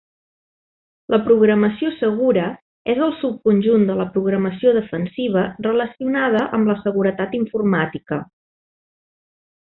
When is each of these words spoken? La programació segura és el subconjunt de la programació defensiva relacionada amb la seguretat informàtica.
La 1.13 1.17
programació 1.27 1.89
segura 1.97 2.45
és 2.93 3.01
el 3.07 3.13
subconjunt 3.19 3.85
de 3.89 3.97
la 4.01 4.07
programació 4.15 4.71
defensiva 4.81 5.43
relacionada 5.69 6.41
amb 6.59 6.71
la 6.71 6.77
seguretat 6.87 7.37
informàtica. 7.45 8.19